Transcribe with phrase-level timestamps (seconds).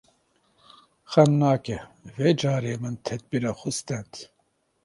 [1.11, 1.77] Xem nake
[2.17, 4.13] vê carê min tedbîra xwe stend.